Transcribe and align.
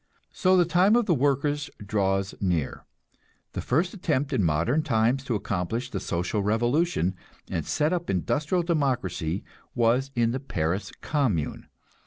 So 0.31 0.57
the 0.57 0.65
time 0.65 0.95
of 0.95 1.05
the 1.05 1.13
workers 1.13 1.69
draws 1.77 2.33
near. 2.41 2.87
The 3.51 3.61
first 3.61 3.93
attempt 3.93 4.33
in 4.33 4.43
modern 4.43 4.81
times 4.81 5.23
to 5.25 5.35
accomplish 5.35 5.91
the 5.91 5.99
social 5.99 6.41
revolution 6.41 7.13
and 7.51 7.63
set 7.67 7.93
up 7.93 8.09
industrial 8.09 8.63
democracy 8.63 9.43
was 9.75 10.09
in 10.15 10.31
the 10.31 10.39
Paris 10.39 10.91
Commune. 11.01 11.67